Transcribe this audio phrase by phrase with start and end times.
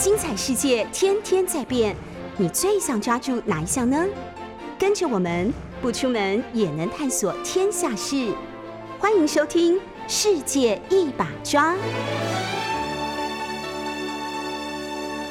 [0.00, 1.94] 精彩世界天天在变，
[2.38, 4.02] 你最想抓住哪一项呢？
[4.78, 8.34] 跟着我们不出门也能探索天下事，
[8.98, 9.76] 欢迎收听
[10.08, 11.74] 《世界一把抓》。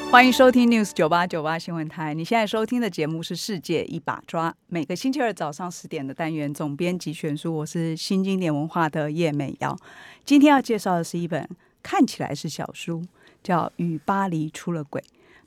[0.08, 2.14] 欢迎收听 News 九八九八新闻台。
[2.14, 9.76] 你现在收听的节目是《世界一把抓》，每个星期二早上十点的单元总编辑选书，我是新经典文化的叶美瑶。
[10.24, 11.48] 今天要介绍的是一本
[11.82, 13.02] 看起来是小书，
[13.42, 15.00] 叫《与巴黎出了轨》，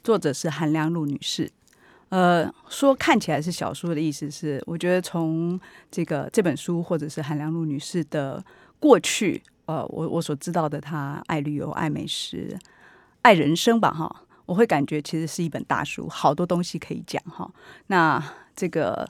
[0.04, 1.52] 作者是韩良露女士。
[2.10, 8.44] 呃，说看起来是小说的意思是，我觉得从这个这本书或者是韩良露女士的
[8.80, 12.58] 过去，呃，我我所知道的，她爱旅游、爱美食、
[13.24, 14.24] 爱人生吧，哈。
[14.46, 17.50] 我会感觉其实是一本大书，好多东西可以讲哈。
[17.88, 18.22] 那
[18.54, 19.10] 这个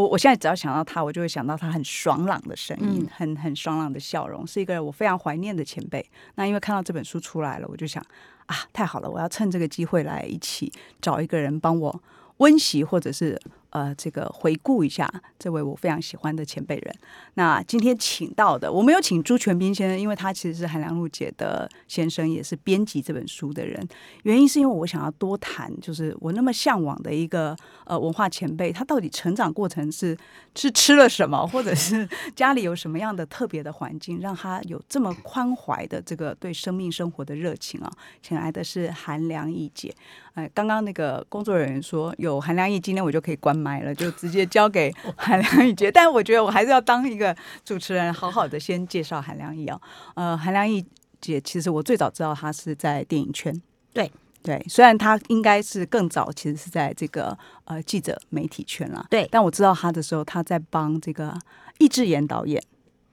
[0.00, 6.04] 我我现在只要想到他，我就会想到他很爽朗的声音，很很爽朗的笑容，是一个我非常怀念的前辈。
[6.36, 8.02] 那因为看到这本书出来了，我就想
[8.46, 12.02] 啊，太好了，我要趁这个机会来一起找一个人帮我
[12.38, 13.38] 温习，或者是。
[13.70, 16.94] 呃，这个回顾一下这位我非常喜欢的前辈人。
[17.34, 23.80] 那今天请到的，我没有请朱全斌先生，因为他其实是韩良露姐的先生，也是编辑这本书的人。
[24.24, 30.18] 原因是因为我想要多谈，就是我那么向往的一个呃文化前辈，他到底成长过程是
[30.56, 37.92] 是吃了什么，或者是 家里有什么样的特别的环境，让他有这么宽怀的这个对生命生活的热情啊？
[38.20, 39.94] 请来的是韩良义姐。
[40.34, 43.59] 哎，刚刚那个工作人员说有韩良义，今天我就可以关。
[43.60, 49.78] 买了就直接交给韩良义姐， 但我觉得我还是要当一个主持人，好好的先介绍韩良义啊。
[50.14, 50.84] 呃，韩良义
[51.20, 53.54] 姐其实我最早知道她是在电影圈，
[53.92, 54.10] 对
[54.42, 59.28] 对，虽然她应该是更早，其实是在这个呃记者媒体圈了，对。
[59.30, 61.38] 但我知道她的时候，她在帮这个
[61.78, 62.62] 易智言导演。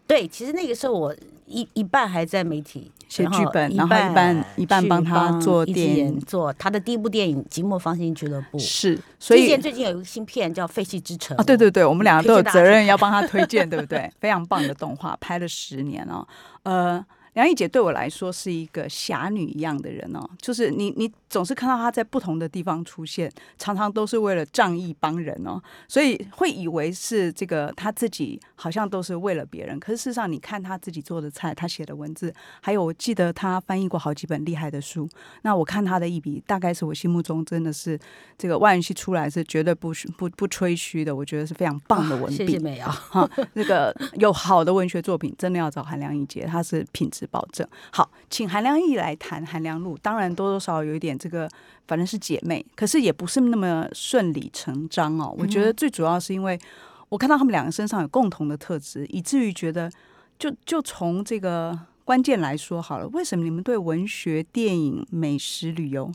[0.07, 1.13] 对，其实那个时候我
[1.45, 8.57] 一一半还在媒体写剧本，然后一半一半帮他做电影，做他的第一部电影《寂寞芳心俱乐部》。
[8.61, 14.11] 是，所以最近有一个新片叫《废弃之城》啊，对对对，我们两个都有责任要帮他推荐，对不对？
[14.19, 16.27] 非常棒的动画，拍了十年哦，
[16.63, 17.05] 呃。
[17.33, 35.07] 梁毅姐对我来说是一个侠女一样的人哦，就是你你总是看到他在不同的地方出现，常常都是为了仗义帮人哦，所以会以为是这个他自己好像都是为了别人，可是事实上你看他自己做的菜，他写的文字，还有我记得他翻译过好几本厉害的书，
[35.43, 37.99] 那我看他的一笔，大概是我心目中真的是
[38.37, 42.37] 这个万元熙出来是绝对不不不吹嘘的，我觉得是非常棒的文笔。
[42.37, 47.27] 谢谢美瑶 哈，那个有好的文学作品，真的要找韩良义姐，他是品质。
[47.29, 49.97] 保证好，请韩良义来谈韩良露。
[49.97, 51.49] 当然多多少少有一点这个，
[51.87, 55.33] 反正是姐妹，可是也不是那么顺理成章哦。
[55.37, 56.59] 我觉得最主要是因为
[57.09, 59.91] 我看到他们两个身上有共同的特质，以至于觉得，
[60.37, 66.11] 就就从这个关键来说好了，为什么你们对文学、电影、美食、旅游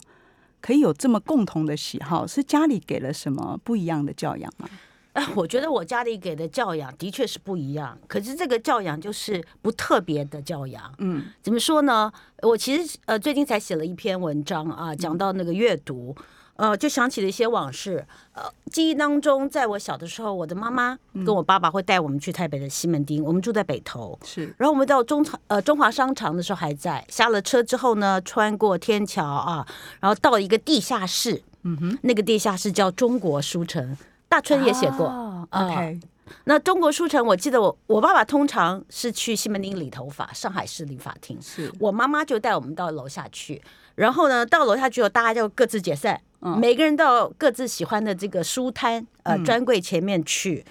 [0.61, 2.27] 可以有这么共同的喜好？
[2.27, 4.69] 是家里给了什么不一样的教养吗？
[5.13, 10.91] 哎，我觉得我家里给的教养的确是不一样，可是这个教养就是不特别的教养。
[10.99, 12.11] 嗯，怎么说呢？
[12.41, 16.17] 我其实呃最近才写了一篇文章啊，讲到那个阅读，
[16.57, 18.07] 呃，就想起了一些往事。
[18.33, 24.19] 呃，记忆当中，在我小的时候，我的妈妈跟我爸爸会带我们去台北的西门町，我们住在北头。
[24.25, 29.67] 是，然后我们到中场呃中华商场的时候还在，下了车之后呢，穿过天桥啊，
[30.01, 31.43] 然后到一个地下室。
[31.65, 33.97] 嗯哼，那个地下室叫中国书城。
[34.33, 36.01] 大春也写过，OK。
[36.45, 41.37] 那中国书城，我记得我我爸爸通常是去西门町理头发，上海市理发厅。
[41.43, 41.71] 是。
[41.79, 43.61] 我妈妈就带我们到楼下去，
[43.95, 46.19] 然后呢，到楼下去后，大家就各自解散，
[46.59, 50.65] 每个人到各自喜欢的这个书摊呃专柜前面去，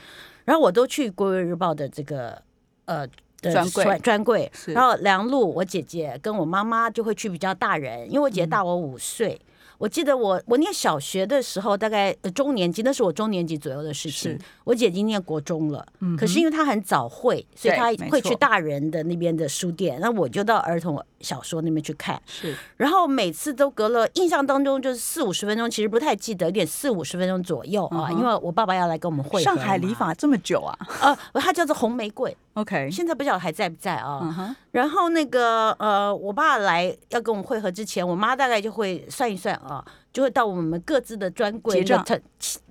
[0.45, 2.41] 然后我都去《国语日报》的这个
[2.85, 3.07] 呃
[3.39, 3.99] 专柜。
[3.99, 9.39] 专柜，然后梁璐我姐姐跟我妈妈就会去比较大人，因为我姐姐大我五岁。
[9.81, 14.37] 我记得我我念小学的时候，大概中年级，那是我中年级左右的事情。
[14.63, 15.83] 我姐已经念国中了，
[16.15, 22.21] 可是因为她很早会，所以她会去大人的那边的书店，那我就到儿童小说那边去看。
[22.27, 29.41] 是，然后每次都隔了，印象当中就是四五十分钟，其实不太记得，有点四五十分钟左右啊，因为我爸爸要来跟我们会。
[29.41, 30.77] 上海理发这么久啊？
[31.01, 32.37] 呃，它叫做红玫瑰。
[32.53, 34.55] OK，现在不晓得还在不在啊？
[34.71, 41.95] 然后那个呃，我爸来要跟我们会合之前，我妈大概就会算一算啊，就会到我们各自的专柜去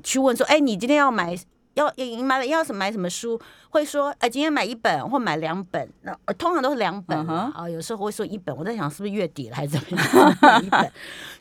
[0.02, 1.34] 去问说：“哎，你今天要买
[1.74, 3.40] 要要买要什买什么书？”
[3.70, 8.54] 会说：“哎，今天买一本或买两本。”那通常都是两本啊，有时候会说一本。
[8.54, 9.96] 我在想是不是月底了还是怎么
[10.42, 10.62] 样？
[10.62, 10.92] 一本。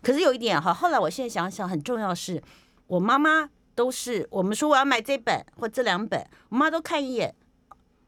[0.01, 2.41] 可是有一点哈，后来我现在想想，很重要是
[2.87, 7.35] 我妈妈都是我们说我要买这本或这两本，我妈都看一眼。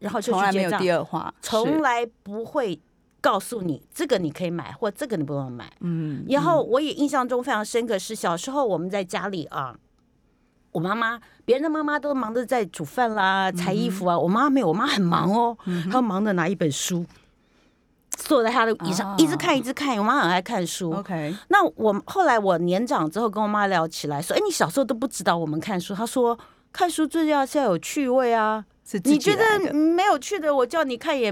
[0.02, 2.78] 然后从来没有第二话，从来不会
[3.22, 5.72] 告诉你这个你可以买，或这个你不用买。
[5.80, 9.76] 嗯，然后我也印象中非常深刻是小时候我们在家里啊，
[10.72, 15.58] 我妈妈别人的妈妈都忙着在煮饭啦、裁衣服啊，我妈没有，我妈很忙哦，
[15.92, 17.06] 她忙着拿一本书。
[18.18, 19.98] 坐在她的椅上，一直看，一直看。
[19.98, 20.92] 我妈很爱看书。
[20.92, 26.38] OK，那我后来我年长之后跟我妈聊起来，说：“哎，你小时候都不知道我们看书。”她说
[26.72, 28.64] ：“看书最要是要有趣味啊，
[29.04, 31.32] 你觉得没有趣的，我叫你看也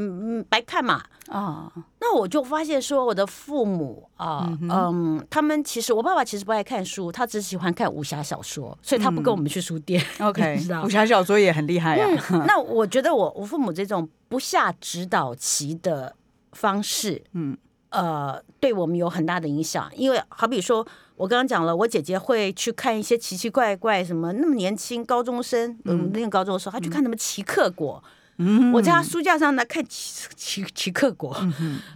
[0.50, 10.04] 白看嘛。”啊，那我就发现说，我的父母啊，嗯，他们其实我爸爸其实不爱看书，他只喜欢看武侠小说，所以他不跟我们去书店。
[10.20, 12.08] OK， 武侠小说也很厉害呀。
[12.48, 16.16] 那我觉得我我父母这种不下指导棋的。
[16.54, 17.56] 方式，嗯，
[17.90, 28.04] 呃，对我们有很大的影响，因为好比说，我刚刚讲了，我姐姐会去看一些奇奇怪怪，什么那么年轻高中生，嗯，念高中的时候，她去看什么奇克果，
[28.38, 31.36] 嗯，我在她书架上呢看奇奇奇克果，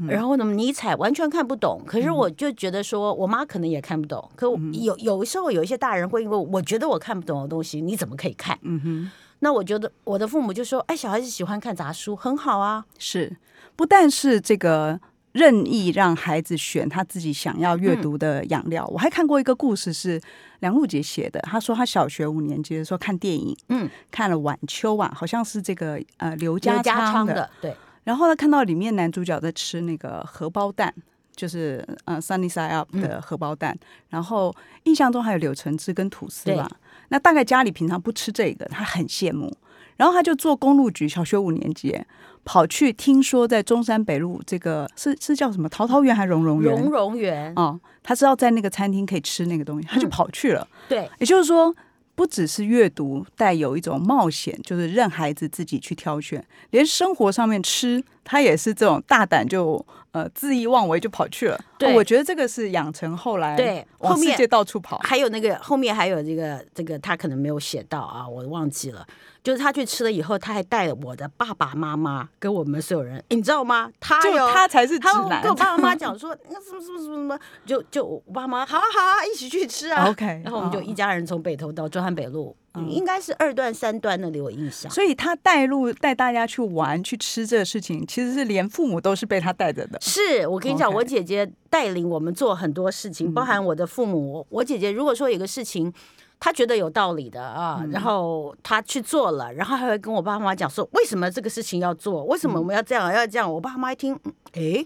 [0.08, 8.58] 然后呢尼采完全看不懂，可是我就觉得说，我妈可能也看不懂，可有有时候有一些大人会因为我觉得我看不懂的东西，你怎么可以看？
[8.64, 13.38] 嗯哼，那我觉得我的父母就说，哎，小孩子喜欢看杂书，很好啊，是。
[13.76, 15.00] 不但是这个
[15.34, 20.22] 任意让孩子选他自己想要阅读的养料，我还看过一个故事是
[20.60, 21.40] 梁璐杰写的。
[21.42, 27.76] 他说他小学五年级的时候看电影，嗯，看了《晚秋》啊，好像是这个呃刘家昌的，对。
[28.04, 30.94] 然后呢，看到里面男主角在吃那个荷包蛋，
[31.36, 33.78] 就是呃 Sunny Side Up 的荷包蛋。
[34.10, 34.54] 然后
[34.84, 36.70] 印象中还有柳橙汁跟吐司吧。
[37.10, 39.52] 那大概家里平常不吃这个，他很羡慕。
[39.98, 42.00] 然后他就做公路局，小学五年级。
[42.46, 46.74] 跑去听说在中山北路这个是是叫什么桃桃园还是蓉蓉园？
[46.74, 50.68] 荣荣园哦，他知道在那个餐厅可以吃那个东西，他就跑去了。
[50.90, 51.74] 对，也就是说，
[52.16, 61.60] 不只是阅读带有一种冒险，就是让孩子自己去挑选，连生活上面吃，他也是这种大胆就呃恣意妄为就跑去了。
[61.78, 64.98] 对，我觉得这个是养成后来对往世界到处跑。
[65.00, 69.06] 还有那个后面还有这个这个他可能没有写到啊，我忘记了。
[69.44, 73.92] 就是他去吃了以后，他还带了我的爸爸妈妈跟我们所有人，你知道吗？
[74.00, 75.42] 他就他才是直男。
[75.42, 80.10] 跟我爸爸妈妈讲说，那什么什么什么什么，就就我爸妈，好啊好啊，一起去吃啊。
[80.10, 82.56] OK，然后我们就一家人从北头到中山北路，
[82.88, 84.92] 应该是二段三段那里有印象。
[84.92, 90.00] 所以他带路带大家去玩去吃这个事情，其实是连父母都是被他带着的。
[90.02, 94.46] 是我跟你讲，我姐姐带领我们做很多事情，包含我的父母。
[94.50, 95.94] 我姐姐如果说有个事情。
[96.40, 102.26] 他觉得有道理的啊，然后他去做了，然后还会跟我爸妈讲说，为什么这个事情要做？
[102.26, 103.14] 为什么我们要这样？
[103.14, 103.50] 要这样？
[103.50, 104.14] 我爸妈一听，
[104.52, 104.86] 哎。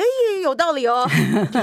[0.00, 0.04] 哎，
[0.42, 1.06] 有道理哦，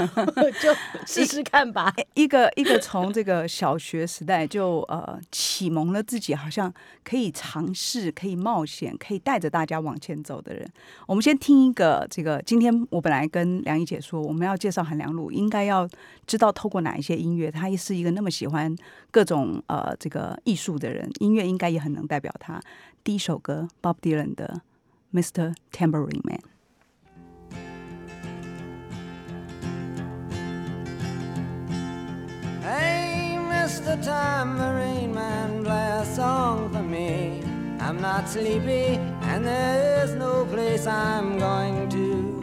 [0.62, 0.72] 就
[1.04, 1.92] 试试看吧。
[2.14, 10.70] 一个一个从这个小学时代就呃启蒙了自己，好像可以尝试、可以冒险、可以带着大家往前走的人。
[11.06, 12.40] 我们先听一个这个。
[12.42, 15.88] 今天我本来跟梁怡姐说，我们要介绍韩良露，应该要
[16.24, 17.50] 知道透过哪一些音乐。
[17.50, 18.72] 他也是一个那么喜欢
[19.10, 22.60] 各种呃这个艺术的人，音乐应该也很能代表他。
[23.02, 24.60] 第一首歌，Bob Dylan 的
[25.20, 25.54] 《Mr.
[25.72, 26.38] Tambourine Man》。
[33.78, 34.04] Hey, Mr.
[34.04, 37.40] Tambourine Man, play a song for me.
[37.78, 42.40] I'm not sleepy, and there is no place I'm going to.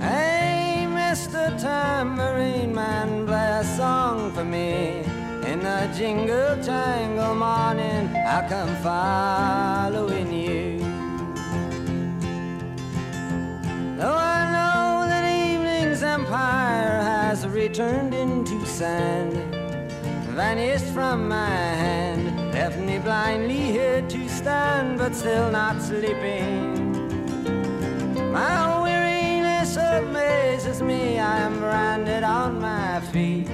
[0.00, 1.60] Hey, Mr.
[1.60, 5.02] Tambourine Man, play a song for me.
[5.44, 10.78] In the jingle jangle morning, I'll come following you.
[13.98, 19.49] Though I know that evening's empire has returned into sand,
[20.34, 26.92] vanished from my hand, left me blindly here to stand, but still not sleeping.
[28.32, 33.50] My weariness amazes me, I am branded on my feet.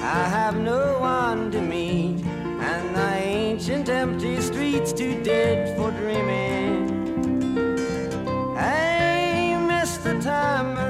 [0.00, 6.88] I have no one to meet, and the ancient empty streets too dead for dreaming.
[8.56, 10.20] Hey, Mr.
[10.22, 10.85] Tambourine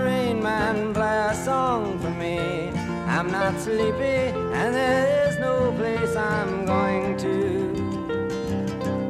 [3.27, 7.75] I'm not sleepy, and there is no place I'm going to.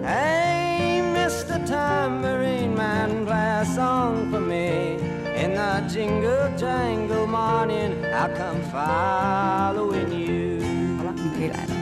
[0.02, 1.62] Hey, Mr.
[1.66, 4.96] Tambourine Man, play a song for me.
[5.36, 10.62] In the jingle jangle morning, I'll come following you.
[10.96, 11.74] 好了，你可以来了。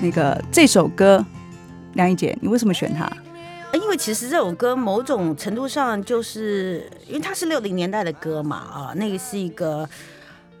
[0.00, 1.26] 那个这首歌，
[1.94, 3.10] 梁一姐，你为什么选它？
[3.72, 9.88] 因为其实这首歌某种程度上就是因为它是六零年代的歌嘛，啊，那个是一个。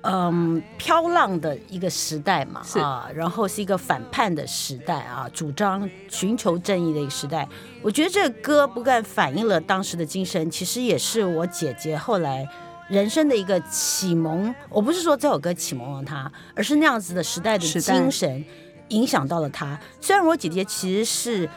[0.04, 7.48] 嗯，飘浪的一个时代嘛，是啊，然后是一个反叛的时代啊，主张寻求正义的一个时代。
[7.82, 12.46] 我觉得这个歌不但反映了当时的精神，其实也是我姐姐后来
[12.88, 14.54] 人生的一个启蒙。
[14.68, 18.44] 我不是说这首歌启蒙了她，而是那样子的时代的精神
[18.88, 19.78] 影响到了她。
[20.02, 21.48] 虽然我姐姐其实是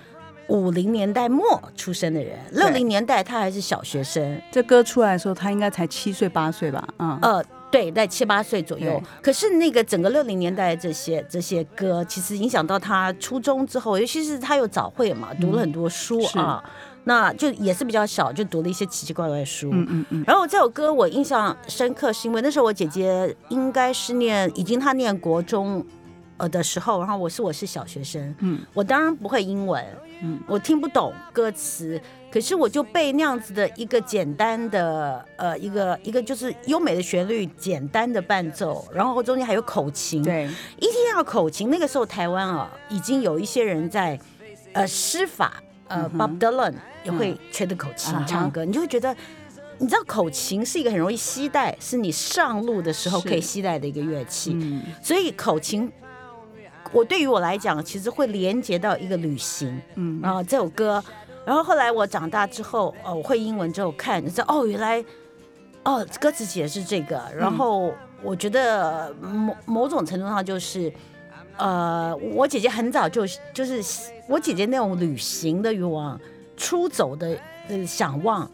[0.48, 6.88] 五零年代末出生的人，六零年代她还是小学生，这歌出来的时候，她应该才七岁八岁吧？
[7.00, 9.01] 嗯，呃，对，在七八岁左右。
[9.21, 16.39] 可是那个整个六零年代这些这些歌，其实影响到他初中之后，尤其是他有早会嘛，读了很多书是。
[16.39, 16.63] 啊。
[17.03, 19.69] 那就也是比较小，就读了一些奇奇怪怪的书。
[19.71, 25.81] 嗯嗯嗯，然后这首歌我印象深刻，是因为那时候我姐姐应该是念，已经她念国中
[26.36, 29.81] 呃的时候，然后我是我是小学生，嗯，我当然不会英文，
[30.21, 31.97] 嗯，我听不懂歌词，
[32.38, 44.20] 可是我就被那样子的一个简单的呃一个一个就是优美的旋律，简单的伴奏，然后中间还有口琴，，对，一定要口琴，那个时候台湾啊已经有一些人在
[44.74, 49.15] 呃施法，呃、Bob Dylan 也会吹的口琴唱歌，你就会觉得。
[49.79, 55.91] 你知道口琴是一个很容易携带，是你上路的时候可以携带的一个乐器，嗯，所以口琴，
[56.91, 60.20] 我对于我来讲，其实会连接到一个旅行，嗯。
[60.20, 61.03] 然后这首歌，
[61.48, 65.01] 然后后来我长大之后，哦，我会英文之后看，你知道，哦，原来，
[65.86, 70.92] 哦，歌词写的是这个，然后我觉得某某种程度上就是，
[71.56, 73.82] 呃，我姐姐很早就就是
[74.27, 76.20] 我姐姐那种旅行的欲望、
[76.58, 77.38] 出走的
[77.70, 78.51] 的想望，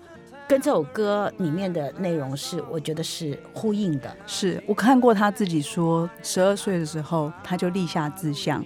[0.47, 4.15] 跟这首歌里面的内容是，我觉得是呼应的。
[4.27, 8.63] 是我看过他自己说，十二岁的时候他就立下志向，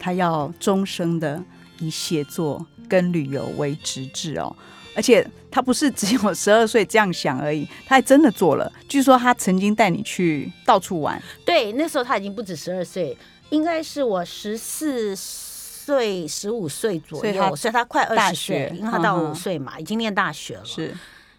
[0.00, 1.40] 他要终生的
[1.78, 4.54] 以写作跟旅游为直至哦。
[4.94, 8.72] 而且他不是只有十二岁这样想而已，他还真的做了。
[8.88, 13.16] 据说他曾经带你去到处玩，对，那时候他已经不止十二岁，
[13.50, 20.64] 应该是我十四岁、十五岁左右，所以他快二十岁，因为他到五岁嘛，已经念大学了。
[20.64, 20.92] 是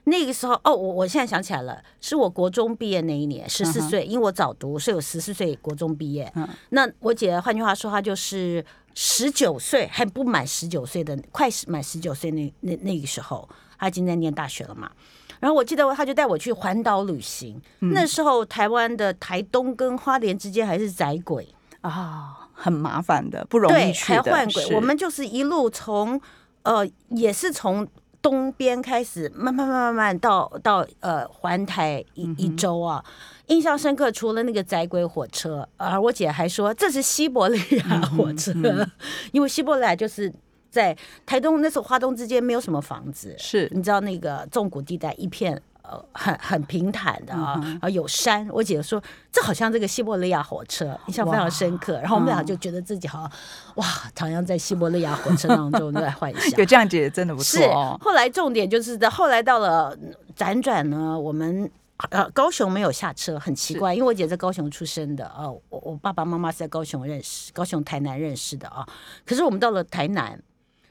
[0.05, 6.31] 那个时候，哦，我我现在想起来了，是我国中毕业那一年，十四岁，因为我早读，所以我十四岁国中毕业。
[6.35, 8.63] 嗯那我姐，换句话说，她就是
[8.95, 14.91] 十九岁，还不满十九岁的，快满十九岁那那那个时候，他已经在念大学了嘛。
[15.39, 21.47] 然后我记得他就带我去环岛旅行，嗯那时候台湾的台东跟花莲之间还是窄轨，
[21.81, 24.21] 啊，很麻烦的，不容，易去的。
[24.21, 24.75] 还换轨。
[24.75, 26.19] 我们就是一路从
[26.63, 27.87] 呃，也是从
[28.21, 33.03] 东边开始，慢慢慢慢慢到到呃环台一一周啊。
[33.47, 38.53] 印象深刻，除了那个窄轨火车，而我姐还说这是西伯利亚火车，
[39.33, 40.31] 因为西伯利亚就是
[40.69, 40.95] 在
[41.25, 43.67] 台东那时候花东之间没有什么房子，是。
[43.71, 45.59] 你知道那个纵谷地带一片
[45.89, 48.47] 呃很很平坦的啊，嗯然后有山。
[48.51, 51.99] 我姐说这好像这个西伯利亚火车，印象非常深刻。
[51.99, 53.31] 然后我们俩就觉得自己好像
[53.75, 53.85] 哇，
[54.17, 56.51] 好像在西伯利亚火车当中在幻想。
[56.59, 57.97] 有这样姐姐真的不错哦。
[58.01, 61.69] 后来重点就是在后来到了嗯辗转呢，我们。
[62.11, 68.87] 呃，高雄没有下车，很奇怪，因为我姐在高雄出生的啊，我我爸爸妈妈是在高雄认识，高雄台南认识的啊。
[69.25, 70.41] 可是我们到了台南，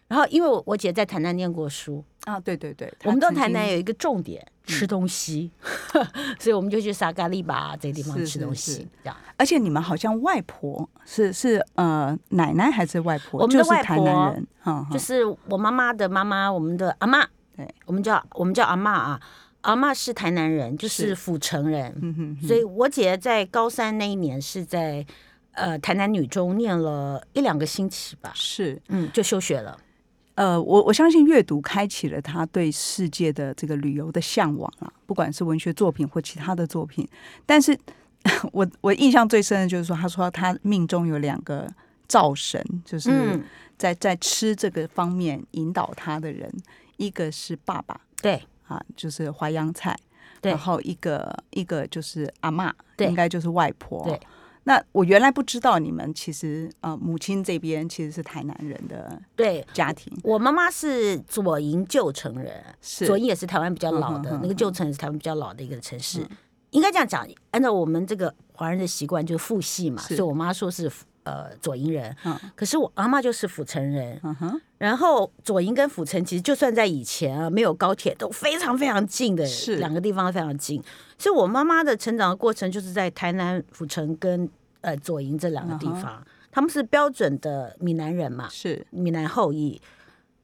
[0.07, 5.51] 然后因为我我姐在台南念过书，啊，对对对，我们到台南有一个重点，吃东西，
[6.39, 9.17] 所以我们就去沙嘎利巴这个地方吃东西是，这样。
[9.37, 13.41] 而且你们好像外婆是是呃奶奶还是外婆？
[13.41, 19.21] 我们的外就是台南婆人，就是我妈妈的妈妈，我们的阿妈，对，我们叫我们叫阿妈啊，
[19.63, 21.15] 阿妈是台南人，就是是。
[21.15, 22.47] 府城人，嗯哼哼。
[22.47, 25.05] 所以我姐在高三那一年是在
[25.53, 28.81] 呃台南女中念了一两个星期吧，是。
[28.89, 29.79] 嗯，就休学了。
[30.39, 37.09] 呃，我我相信阅读开启了他对世界的这个旅游的向往啊，不管是文学作品或其他的作品。
[37.45, 37.77] 但是
[38.53, 41.69] 我我印象最深的就是说，他说他命中有两个
[42.07, 43.43] 灶神，就是嗯，
[43.77, 46.49] 在在吃这个方面引导他的人，
[46.99, 49.99] 一个是爸爸对啊，就是淮扬菜，
[50.41, 54.05] 对然后一个一个就是阿嬷，对应该就是外婆。
[54.05, 54.21] 对
[54.69, 59.67] 那我原来不知道你们其实呃母亲这边其实是台南人的对。
[59.73, 66.21] 家庭，我妈妈是左营旧城人，是左营也是台湾比较老的、那个旧城，也是台湾比较老的一个城市。
[66.73, 70.91] 应该这样讲，按照我们这个华人的习惯，就是父系嘛，所以我妈说是
[71.23, 74.21] 呃左营人，嗯可是我阿妈就是府城人。
[74.23, 80.83] 嗯哼，然后左营跟府城其实就算在以前啊，没有高铁都非常非常近的，是两个地方非常近。
[81.17, 84.49] 所以我妈妈的成长的过程就是在台南府城跟
[84.81, 89.81] 呃左营这两个地嗯方，他们是标准的闽南人嘛，是闽南后裔。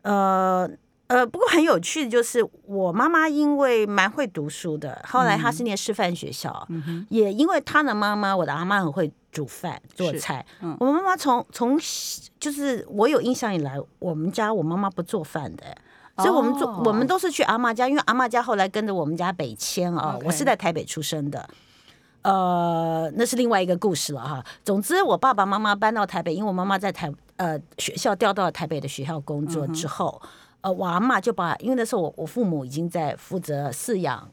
[0.02, 0.68] 呃
[1.06, 6.66] 呃，不过很有趣的就是，我妈妈因为蛮会读书的，后来她是念师范学校，
[7.10, 10.44] 也因为她的妈妈，我的阿妈很会煮饭做菜。
[10.80, 11.78] 我妈妈从从
[12.40, 15.76] 就是我有印象以来，我们家我妈妈不做饭的，
[16.16, 21.48] 所以我们做我们都是去阿妈家，因为阿妈家后来跟着我们家北迁啊，我是在台北出生的。
[22.24, 24.44] 呃，那是另外一个故事了哈。
[24.64, 30.20] 总之，我爸爸妈妈搬到台北，因为我妈妈在台呃学校调到了台北的学校工作之后。
[30.62, 34.26] 呃，我阿妈就把，因为那时候我我父母已经在负责饲养，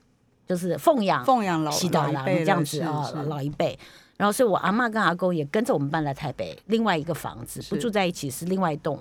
[0.48, 3.77] 就是奉养奉养老老一辈这样子啊，老一辈。
[4.15, 8.98] 然后，所以我阿妈跟阿公也跟着我们搬来台北，另外一个房子不住在一起，是另外一栋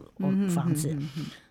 [0.53, 0.99] 房子。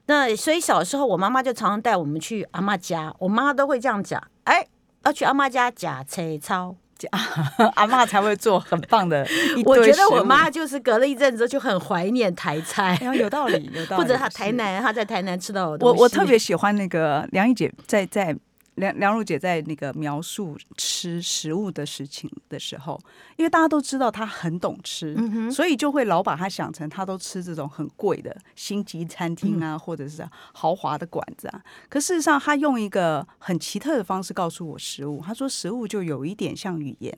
[0.07, 4.67] 那所以小时候，我妈妈就常常带我们去阿妈家，我妈都会这样讲：哎，
[5.05, 6.75] 要去阿妈家假车操。
[7.75, 9.25] 阿妈才会做很棒的。
[9.65, 14.01] 我觉得我妈就是隔了一阵子就很怀念台菜，有道理，有道理。
[14.03, 18.35] 或者她台南，她在台南吃到我，我特别喜欢那个梁毅姐在在。
[18.75, 22.99] 梁梁茹姐在那个描述吃食物的事情的时候，
[23.35, 25.15] 因为大家都知道她很懂吃，
[25.51, 31.61] 所以就会老把她想成她都吃这种很贵的星级餐厅啊，或者是豪华的馆子啊。
[31.89, 35.21] 可事实上，她用一个很奇特的方式告诉我食物。
[35.25, 37.17] 她说食物就有一点像语言，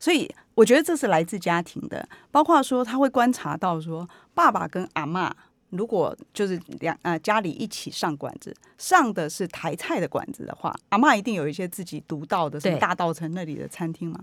[0.00, 5.34] 所以我觉得这是来自家庭的，包括说他会观察到说爸爸跟阿妈。
[5.72, 14.20] 如果就是两呃家里一起上馆子，上的是台菜的馆子的话，阿妈一定有一些自己独到的，什么大道城那里的餐厅嘛。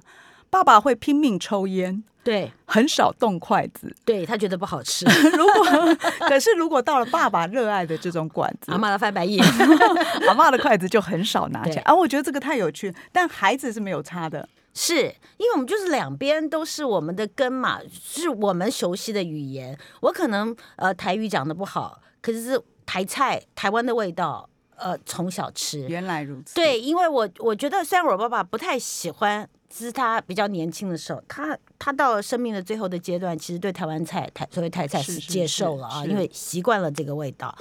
[0.51, 5.06] 爸爸会拼命抽烟，对，很少动筷子，对他觉得不好吃。
[5.38, 5.96] 如果
[6.27, 9.46] 可是如果到了爸爸热爱的这种馆子，阿妈的翻白眼，
[10.27, 11.84] 阿妈的筷子就很少拿起来。
[11.84, 14.50] 啊，我觉得这个太有趣，但孩子是没有差的。
[14.73, 15.03] 是
[15.38, 19.77] 因为我们就是两边都是我们的根嘛，是我们熟悉的语言。
[20.01, 25.88] 我可能呃台语讲的不好，可是是台菜台湾的味道，呃从小吃。
[25.88, 26.55] 原来如此。
[26.55, 37.53] 对，因为我我觉得虽然我爸爸不太喜欢，只是他比较年轻的时候，他他到了生命的最后的阶段，其实对台湾菜台所谓台菜是接受了啊，因为习惯了这个味道。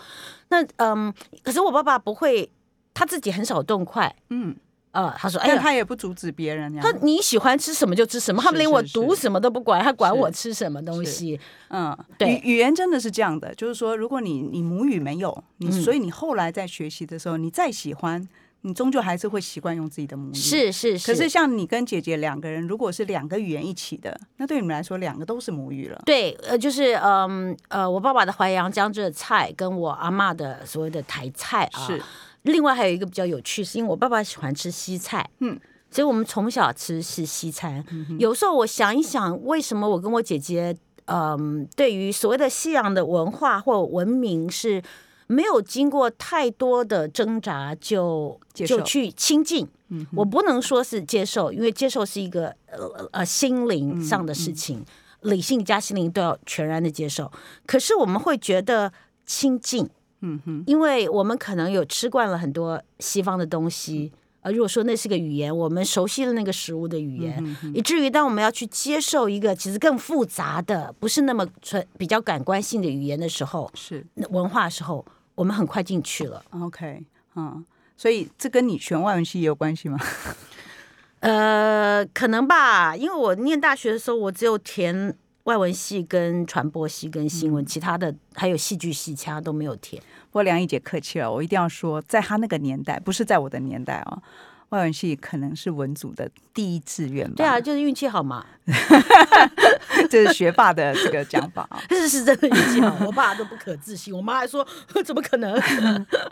[0.50, 1.12] 那嗯，
[1.42, 2.50] 可是我爸爸不会，
[2.94, 4.54] 他自己很少动筷，嗯。
[4.90, 6.74] 呃，他说，哎，他也不阻止别人。
[6.80, 11.38] 他你喜欢吃什么就吃什么，他们连我读什么都不管，他管我吃什么东西。
[11.68, 18.26] 嗯，对，语言真的是这样的，就是说，如果你你母语没有，你所以你后来在学习的时候，你再喜欢，
[18.62, 20.34] 你终究还是会习惯用自己的母语。
[20.34, 21.12] 是是是。
[21.12, 26.02] 可是像你跟姐姐两个人，如果是两个语言一起的，那对你们来说，两个都是母语了。
[26.06, 31.86] 对，呃，就是嗯呃，我爸爸的淮扬江浙菜，跟我阿妈的所谓的台菜啊。
[31.86, 32.02] 是。
[32.42, 35.58] 另外还有一个比较有趣，是因为我爸爸喜欢吃西菜，嗯，
[35.90, 37.84] 所以我们从小吃是西餐。
[38.18, 40.74] 有时候我想一想，为什么我跟我姐姐，
[41.06, 44.82] 嗯，对于所谓的西洋的文化或文明是
[45.26, 49.68] 没有经过太多的挣扎就就去亲近？
[49.88, 54.84] 嗯，我不能说是接受，因为接受是一个呃呃心灵上的事情，
[55.22, 57.30] 理性加心灵都要全然的接受。
[57.66, 58.92] 可是我们会觉得
[59.26, 59.88] 亲近。
[60.20, 75.04] 嗯哼，因为我们可能有吃惯了很多西方的东西，呃，如果说那是个语言，我们熟悉了那个食物的语言，以至于当我们要去接受一个其实更复杂的、不是那么纯比较感官性的语言的时候，是文化的时候，
[75.34, 76.42] 我们很快进去了。
[76.50, 77.02] OK，
[77.36, 77.64] 嗯，
[77.96, 79.98] 所以这跟你选外文系也有关系吗？
[81.20, 85.16] 呃，可能吧，因为我念大学的时候，我只有填。
[85.48, 90.00] 外文系跟传播系跟新闻，其他的还有戏剧系，其他都没有填。
[90.26, 94.22] 不过梁一姐客气了，我一定要说，在她那个年代，不是在我的年代啊。
[94.68, 97.34] 外文系可能是文组的第一志愿吧？
[97.38, 98.44] 对啊，就是运气好嘛。
[100.10, 101.80] 这是学霸的这个讲法啊。
[101.88, 104.66] 是是真的运气好，我爸都不可置信，我妈还说
[105.02, 105.58] 怎么可能？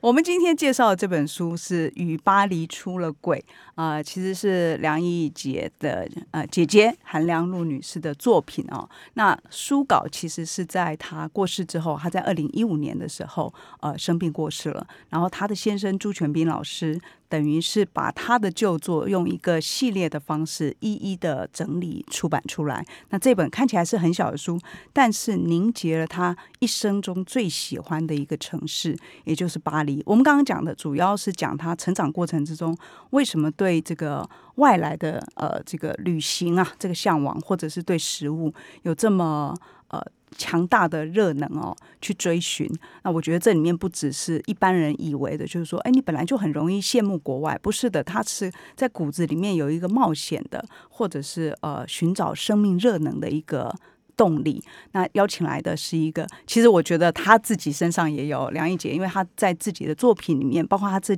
[0.03, 3.43] 我们今天介绍的这本书是《与巴黎出了轨》
[3.77, 8.89] 啊，其实是梁毅杰的呃姐姐韩良露女士的作品哦。
[9.15, 17.01] 那书稿其实是在她过世之后，她在二零一五年的时候呃生病过世了，然后她的先生朱全斌老师。
[17.29, 22.87] 等于是把他的旧作用一个系列的方式一一的整理出版出来。
[23.11, 24.57] 那这本看起来是很小的书，
[24.93, 30.01] 但是凝结了他一生中最喜欢的一个城市，也就是巴黎。
[30.07, 32.79] 我们刚刚讲的主要是讲他成长过程之中
[33.11, 38.53] 为什么对对这个外来的呃这个旅行啊这个向往，或者是对食物
[38.83, 39.55] 有这么
[39.89, 40.01] 呃。
[40.37, 42.69] 强大的热能哦，去追寻。
[43.05, 53.73] 那我觉得这里面不只是一般人以为的，就是说，哎，你本来就很容易羡慕国外，不是的，他是在骨子里面有一个冒险的，或者是呃寻找生命热能的一个
[54.17, 54.63] 动力。
[54.93, 61.17] 那邀请来的是一个，其实我觉得他自己身上也有梁一杰，因为他在自己的作品里面，包括他这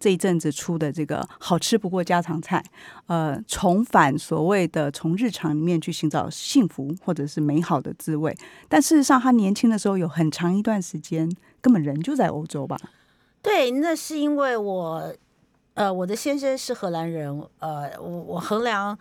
[0.00, 2.64] 这一阵子出的这个“好吃不过家常菜”，
[3.06, 8.36] 呃，重返所谓的从日常里面去寻找幸福或者是美好的滋味。
[8.68, 11.30] 但事实上，他年轻的时候有很长一段时间
[11.60, 12.78] 根本人就在欧洲吧？
[13.42, 15.14] 对，那是因为我。
[15.74, 18.98] 呃，我的先生是荷兰人，呃，我我衡量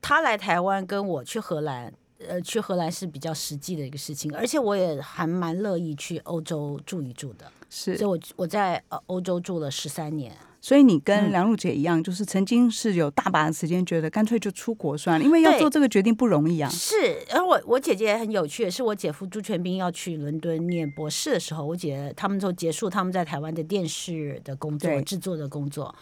[0.00, 1.92] 他来台湾跟我去荷兰，
[2.28, 10.32] 呃，去荷兰是比较实际的一个事情，而且我也还蛮乐意去欧洲住一住的，是，所以我我在呃欧洲住了十三年。
[10.62, 16.68] 所以你跟梁璐姐一样，就是曾经是有大把的时间，觉得干脆就出国算了，因为要做这个决定不容易啊。
[16.68, 25.94] 是，然后我我姐姐很有趣，是我姐夫朱全斌要去伦敦念博士的时候，我姐他们就结束他们在台湾的电视的工作、制作的工作，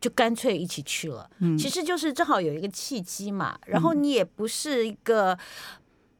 [0.00, 1.28] 就干脆一起去了。
[1.40, 3.58] 嗯，其实就是正好有一个契机嘛。
[3.66, 5.38] 然后你也不是一个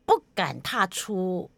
[0.04, 1.50] 不敢踏出。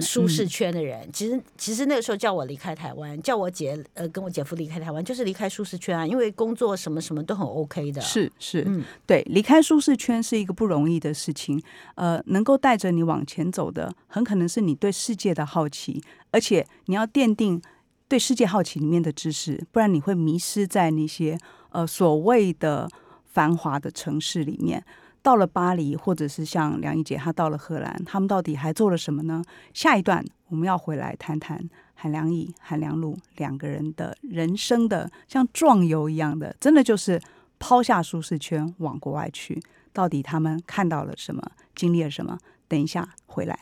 [0.00, 8.00] 舒适圈的人，其实其实那个时候叫我离开台湾，叫我姐呃跟我姐夫离开台湾，就是离开舒适圈啊，因为工作什么什么都很 OK 的。
[8.00, 11.62] 是是，嗯，对，离开舒适圈是一个不容易的事情。
[11.96, 17.60] 呃，能够带着你往前走的，很可能是你对世界的好奇，而且你要奠定
[18.08, 21.38] 对世界好奇里面的知识，不然你会迷失在那些
[21.74, 22.88] 呃所谓的
[23.24, 24.82] 繁华的城市里面。
[25.24, 29.42] 到了巴黎，或者是像梁一姐她到了荷兰，他们到底还做了什么呢？
[29.72, 31.58] 下一段我们要回来谈谈
[31.94, 37.18] 韩良义、韩良露两个人的人生的像壮游一样的，真的就是
[37.58, 39.62] 抛下舒适圈往国外去。
[39.94, 41.42] 到底他们看到了什么，
[41.74, 42.38] 经历了什么？
[42.68, 43.58] 等一下回来。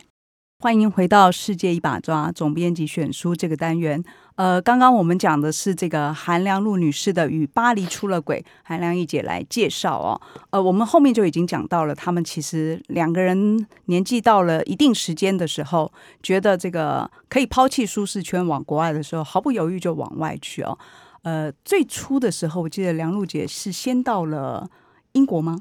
[0.63, 4.01] 欢迎回到《世界一把抓》总编辑选书这个单元。
[4.37, 10.21] 呃，刚刚我们讲的是这个韩良露女士的《与巴黎出了轨》，韩良一姐来介绍哦。
[10.51, 20.79] 呃，我们后面就已经讲到了，他们其实两个人年纪到了一定时间的时候，觉得这个可以抛弃舒适圈往国外的时候，毫不犹豫就往外去哦。
[21.23, 24.71] 呃，最初的时候，我记得梁璐姐是先到了
[25.15, 25.59] 英国吗？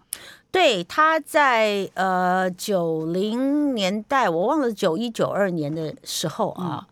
[0.51, 6.85] 对，他在呃九零年代，我忘了九一九二年的时候啊，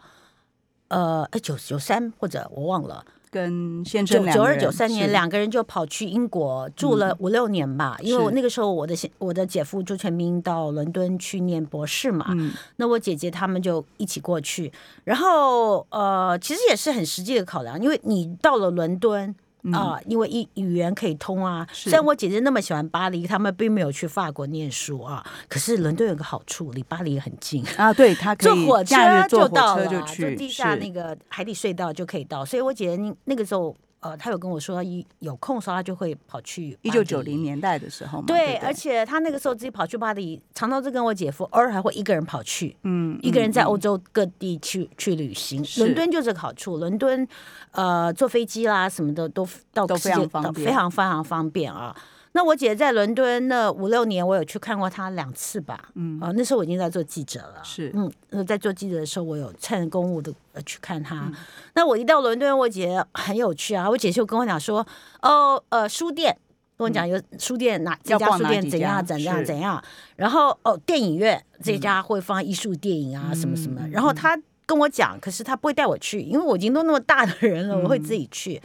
[0.88, 12.34] 呃，九九三或者我忘了，跟先生九二九三年两个人就跑去英国住了五六年吧，因为我那个时候我的我的姐夫朱全斌到伦敦去念博士嘛，
[12.78, 14.72] 那我姐姐他们就一起过去，
[15.04, 19.36] 然后呃，其实也是很实际的考量，因为你到了伦敦。
[19.74, 21.67] 啊，因为语语言可以通啊。
[21.72, 25.26] 虽然我姐姐那么喜欢巴黎，他们并没有去法国念书啊。
[25.48, 27.93] 可是伦敦有个好处，离巴黎很近 啊。
[27.93, 28.95] 对，他坐火车
[29.28, 32.45] 就到了，就地下那个海底隧道就可以到。
[32.45, 33.76] 所以我姐姐那个时候。
[34.02, 36.78] 呃，他有跟我说，一有空的时候他就会跑去。
[36.82, 38.26] 一九九零年代的时候嘛。
[38.28, 42.76] 对，而且他那个时候自己跑去巴黎，常常是跟我姐夫，偶尔还会一个人跑去。
[42.84, 45.66] 嗯，一个人在欧洲各地去去旅行。
[45.78, 47.28] 伦敦就是个好处，伦敦
[47.72, 51.96] 呃坐飞机啦什么的都到都非常方便，非常非常方便啊。
[52.32, 55.89] 那我姐在伦敦那五六年，我有去看过她两次吧。
[55.96, 57.62] 嗯，啊，那时候我已经在做记者了。
[57.63, 57.92] 是，
[58.30, 60.32] 嗯，在做记者的时候，我有趁公务的
[60.63, 61.32] 去看她。
[61.74, 63.89] 那我一到伦敦，我姐很有趣啊。
[63.89, 64.86] 我姐就跟我讲说，
[65.24, 66.38] 哦，呃，书店
[66.78, 69.84] 跟我讲有书店哪这家书店怎样怎样怎样。
[70.15, 73.82] 然后哦，电影院这家会放艺术电影啊什么什么。
[73.89, 78.62] 然后她跟我讲，可是她不会带我去，因为我已经都那么大的人了，我会自己去。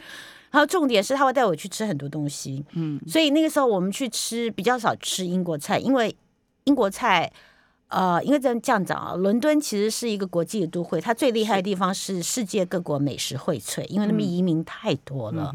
[0.55, 6.15] 然后重点是他会带我去吃很多东西，嗯，所以那个时候我们去吃比较少吃英国菜，因为
[6.63, 7.29] 英国菜，
[7.89, 15.51] 呃，因为这样讲啊，伦敦其实是一个国际的都会，它最厉害的地方是世界各国美食荟萃，因为那边移民太多了。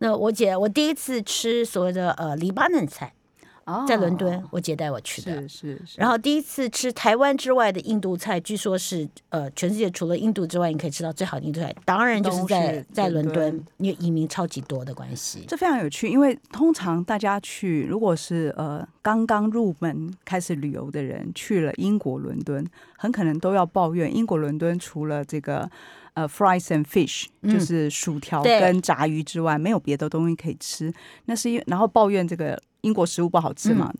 [0.00, 3.14] 那我姐，我第一次吃所谓的呃黎巴嫩菜。
[3.86, 6.00] 在伦敦，我姐带我去的，是是是。
[6.00, 15.44] 然后第一次吃台湾之外的印度菜，据说是呃，全世界除了印度之外，你可以吃到最好的印度菜，当然就是在在伦敦，因为移民超级多的关系。
[15.48, 22.64] 这非常有趣，因为通常大家去，如果是呃刚刚入门开始旅游的人去了英国伦敦，
[22.96, 25.70] 很可能都要抱怨英国伦敦除了这个
[26.14, 30.92] 呃 fries and fish，就是薯条跟炸鱼之外，没有别的东西可以吃。
[31.26, 32.60] 那是因为然后抱怨这个。
[32.84, 33.90] 英国食物不好吃嘛？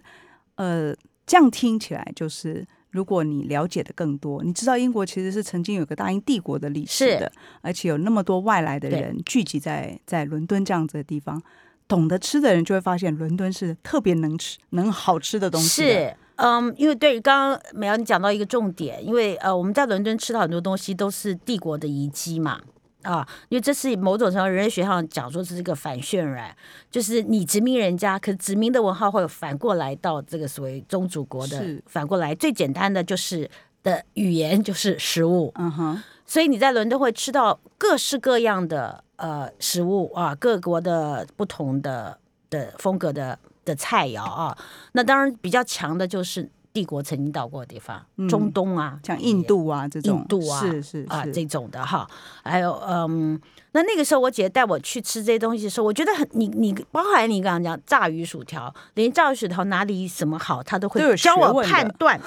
[0.56, 11.42] 呃，这样听起来就是，如果你了解的更多，你知道英国其实是曾经有个大英帝国的历史的，而且有那么多外来的人聚集在在伦敦这样子的地方，
[11.88, 15.82] 懂得吃的人就会发现伦敦是特别能吃、能好吃的东西。
[15.82, 22.60] 是，嗯，因为对于刚刚美瑶你讲到一个重点，因为呃，我们在伦敦吃到很多东西都是帝国的遗迹嘛。
[23.02, 26.56] 啊，因为这是某种程度人类学上讲说是这个反渲染，
[26.90, 33.46] 就是你殖民人家，可是殖民的文化会反过来到这个所谓宗主国的，反过来最简单的就是
[33.82, 42.18] 的语言就是食物，嗯哼，所以你在伦敦会吃到各式各样的呃食物啊，各国的不同的
[42.48, 44.56] 的风格的的菜肴啊，
[44.92, 46.50] 那当然比较强的就是。
[46.74, 52.04] 帝国曾经到过的地方，中东啊，像印度啊这种，印度啊是是啊这种的哈，
[52.42, 62.20] 还有嗯，那那个时候我姐带我去吃这些东西的时候，我觉得很你你包含你刚刚讲炸鱼薯条，连炸鱼薯条哪里什么好，他都会教我判断。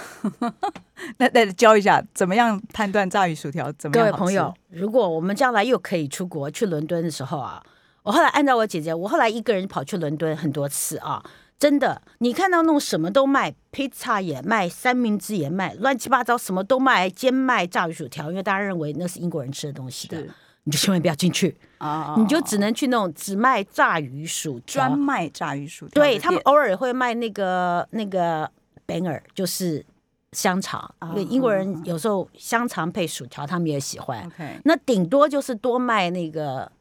[1.20, 4.06] 那那教一下怎么样判断炸鱼薯条怎么样？
[4.06, 7.62] 各位朋友，如果我们将来又可以出国去伦敦的时候啊，
[8.08, 11.22] 我后来按照我姐姐，我后来一个人跑去伦敦很多次啊。
[11.60, 20.24] 真的，你看到那种什么都卖，披萨也卖，三明治也卖，乱七八糟什么都卖，兼卖炸鱼薯条，因为大家认为那是英国人吃的东西的，
[20.64, 22.16] 你就千万不要进去啊！
[22.18, 26.02] 你就只能去那种只卖炸鱼薯条，专卖炸鱼薯条。
[26.02, 28.50] 对他们偶尔会卖那个那个
[28.88, 29.84] banger，就是
[30.32, 34.32] 香肠，因为英国人有时候香肠配薯条，他们也喜欢。
[34.64, 36.72] 那顶多就是多卖那个。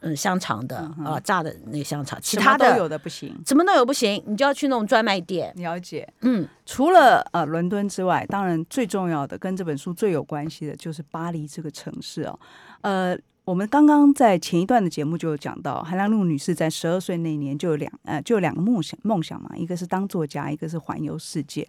[0.00, 5.52] 嗯，香肠的啊，炸的那个香肠，其他的都有的不行，什么都有不行，你就要去那种专卖店。
[5.56, 12.40] 了解，嗯，除了呃伦敦之外，当然最重要的跟这本书最有关系的就是巴黎这个城市哦。
[12.80, 21.68] 呃，我们刚刚在前一段的节目就有讲到，韩良露女士在十二岁那年就有两呃就有两个梦想梦想嘛，一个是当作家，一个是环游世界。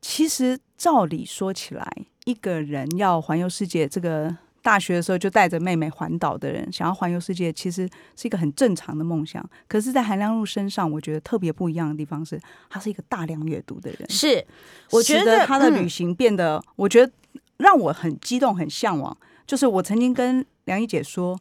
[0.00, 1.90] 其实照理说起来，
[2.24, 4.36] 一个人要环游世界，这个。
[4.64, 9.46] 大学的时候就带着妹妹环岛的人，想要环游世界，其实是一个很正常的梦想。
[9.68, 14.08] 可是，在韩良露身上，我觉得特别不一样的地方是，他是一个大量阅读的人。
[14.08, 14.42] 是，
[14.90, 17.12] 我觉得他的旅行变得，我觉得
[17.58, 19.14] 让我很激动、很向往。
[19.46, 21.38] 就是我曾经跟梁一姐说。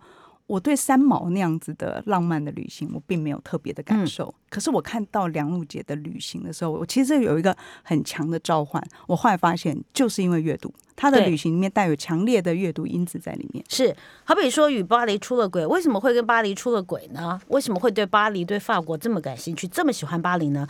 [0.53, 4.31] 我对三毛那样子的浪漫的旅行，我并没有特别的感受。
[4.51, 8.79] 可是我看到梁璐姐的旅行的时候，我其实有一个很强的召唤。
[9.07, 13.65] 我后来发现，就是因为阅读，她的旅行里面带有强烈的阅读因子在里面。
[13.67, 17.41] 是，好比说与巴黎出了轨，为什么会跟巴黎出了轨呢？
[17.47, 20.67] 为什么会对巴黎、对法国这么感兴趣，这么喜欢巴黎呢？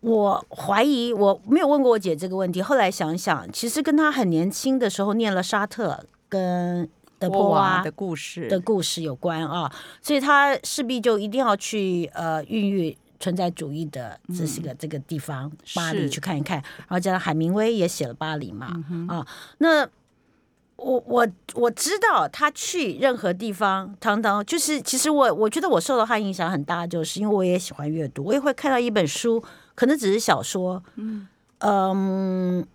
[0.00, 2.60] 我怀疑我没有问过我姐这个问题。
[2.60, 6.90] 后来想想，其实跟她很年轻的时候念了沙特跟。
[7.22, 18.76] 的波娃的故事的故事有关啊，所以他势必就一定要去呃孕育存在主义的这是个这个地方巴黎去看一看，然后加上海明威也写了巴黎嘛
[19.08, 19.26] 啊，
[19.58, 19.88] 那
[20.76, 29.42] 我我我知道他去任何地方，堂堂就是其实我我觉得我受到他影响很大，就是因为我也喜欢阅读，我也会看到一本书，
[29.74, 31.28] 可能只是小说，嗯。
[31.60, 32.66] 嗯。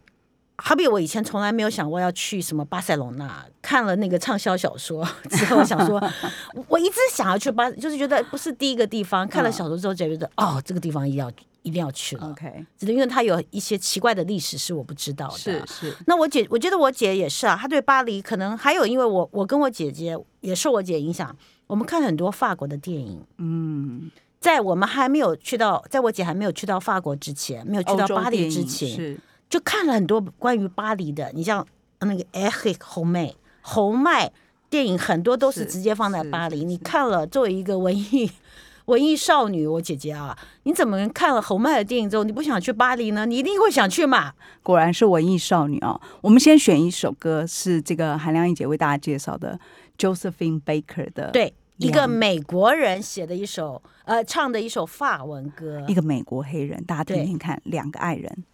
[0.60, 6.02] 好比我以前从来没有想过要去什么巴塞隆纳，看了那个畅销小说之后，想说，
[6.68, 9.28] 我一直想要去巴，就是觉得不是第一个地方。
[9.28, 12.32] 看了小说之后，就觉得哦，这个地方一定要一定要去了。
[12.32, 15.38] OK，只是因为它有一些奇怪的历史是我不知道的。
[15.38, 15.96] 是是。
[16.08, 21.36] 那我姐，我觉得我姐也是啊，她对巴黎可能还有，因为我我跟我姐姐也受我姐影响，
[21.68, 23.24] 我们看很多法国的电影。
[23.38, 28.90] 嗯，在我们还没有去到，在我姐还没有去到法国之前，没有去到巴黎之前。
[28.90, 29.20] 是。
[29.50, 31.66] 就看了很多关于巴黎的，你像
[32.02, 34.32] 那个 Eric 红麦红麦
[34.70, 36.64] 电影，很多都是直接放在巴黎。
[36.64, 38.30] 你看了作为一个文艺
[38.88, 43.26] 文艺少女，我姐姐啊，你怎么看了红麦的电影之后，你不想去巴黎呢？
[43.26, 44.34] 你一定会想去嘛？
[44.64, 46.00] 果然是文艺少女啊！
[46.22, 49.60] 我们先选一首歌，是这个韩亮一姐为大家介绍的
[49.98, 58.46] Josephine Baker 的，对，一个美国人写的一首呃唱的一首法文歌，一个美国黑人，大家听听看，两个爱人。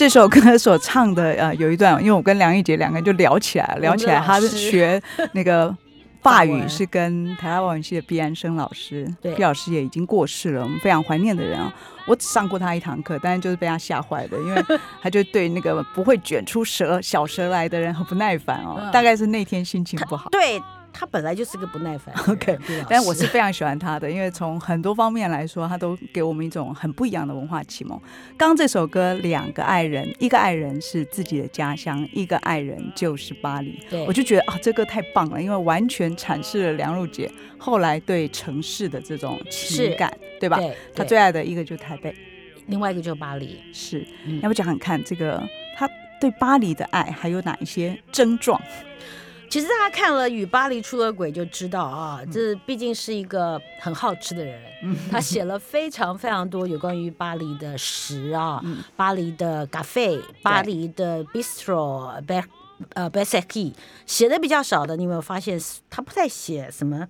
[0.00, 4.98] 这首歌所唱的呃有一段，因为我跟梁玉杰两个人就聊起来，聊起来，他是学
[5.32, 5.76] 那个
[6.22, 11.70] 法语，是跟台湾外文系的毕安生老师，毕老师也已经过世了，我们非常怀念的人啊。
[12.06, 14.64] 我只上过他一堂课，但是就是被他吓坏的，因为
[15.02, 20.30] 他就对那个不会卷出蛇小蛇来的人很不耐烦哦，大概是那天心情不好。
[20.30, 20.58] 对。
[20.92, 28.00] 他本来就是个不耐烦， OK，但我是非常喜欢他的，因为从很多方面来说，他都给我们一种很不一样的文化启蒙。
[28.36, 33.80] 刚这首歌，两个爱人，一个爱人是自己的家乡，一个爱人就是巴黎。
[33.88, 40.58] 对我就觉得啊，这歌太棒了，因为完全阐释了梁璐姐后来对城市的这种情感，对吧？
[40.94, 42.14] 他最爱的一个就是台北，
[42.66, 43.60] 另外一个就是巴黎。
[43.72, 44.06] 是，
[44.42, 45.42] 要不讲讲看这个
[45.76, 45.88] 他
[46.20, 48.60] 对巴黎的爱还有哪一些症状？
[49.50, 54.62] 其实大家看了《与巴黎出了轨》就知道啊，这毕竟是一个很好吃的人，
[55.10, 58.62] 他写了非常非常多有关于巴黎的食啊，
[58.94, 62.40] 巴黎的咖啡，巴黎的 bistro，贝
[62.94, 63.74] 呃 b e s e k i
[64.06, 65.60] 写的比较少的，你有没有发现
[65.90, 67.08] 他不太写什么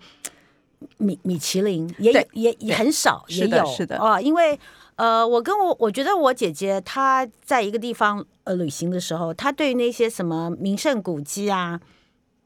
[0.97, 3.67] 米米其林，也也也很少，也有。
[3.67, 3.99] 是的。
[3.99, 4.59] 啊，因为
[4.97, 11.79] 呃，我跟我我觉得我姐姐她在一个地方呃旅行的时候，她对那些什么名胜古迹啊。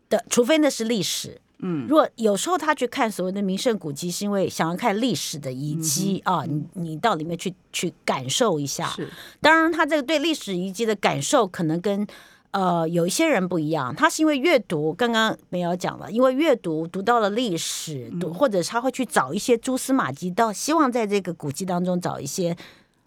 [0.08, 8.86] 的，除非那是历史，嗯，如果有时候他去看所谓的名胜古迹，是因为想要看历史的遗迹啊，你你到里面去去感受一下。
[8.88, 9.08] 是，
[9.40, 12.06] 当然他这个对历史遗迹的感受可能跟
[12.50, 22.56] 呃有一些人不一样，他是因为阅读，刚刚没有讲了，因为阅读读到了历史，读或者他会去找一些蛛丝马迹，到希望在这个古迹当中找一些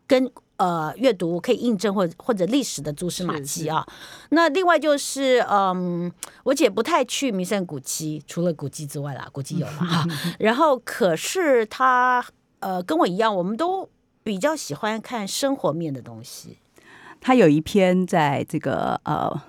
[0.08, 0.30] 跟。
[0.58, 3.86] 呃，阅读可以印证或或者历史的蛛丝马迹啊。
[4.30, 6.12] 那另外就是，嗯，
[6.44, 10.04] 我姐不太去名胜古迹，除了古迹之外啦，古迹有嘛。
[10.40, 12.26] 然后，可是她
[12.60, 13.88] 呃跟我一样，我们都
[14.24, 16.58] 比较喜欢看生活面的东西。
[17.22, 19.42] 她有一篇在这个呃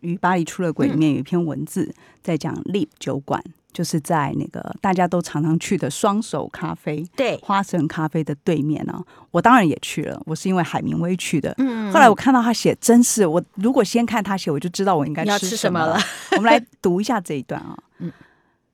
[0.00, 3.42] 与巴黎出了轨里面有一篇文字，在讲 Lip 酒馆。
[3.76, 9.04] 就是在那个大家都常常去的双手咖啡，对花神咖啡的对面呢。
[9.30, 11.54] 我当然也去了，我是因为海明威去的。
[11.58, 15.98] 嗯，后来我看到他写，真是我如果先看他写，我就知道我应该吃什么了。
[16.30, 17.76] 我们来读一下这一段啊。
[18.00, 18.10] 嗯，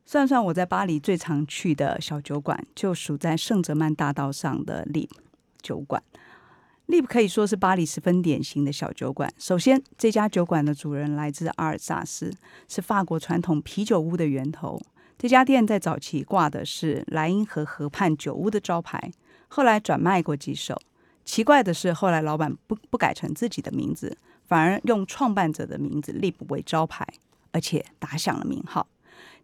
[0.05, 5.11] 算算我在巴黎最常去的小酒馆，就属在圣泽曼大道上的利
[5.61, 6.01] 酒馆。
[6.87, 9.29] 利可以说是巴黎十分典型的小酒馆。
[9.37, 12.33] 首先，这家酒馆的主人来自阿尔萨斯，
[12.69, 14.81] 是法国传统啤酒屋的源头。
[15.23, 19.13] 这家店在早期挂的是莱茵河河畔酒屋的招牌，
[19.47, 20.77] 后来转卖过几手。
[21.25, 27.07] 奇怪的是，后来老板不不改成自己的名字，反而用创办者的名字 “Lip” 为招牌，
[27.53, 28.89] 而且打响了名号。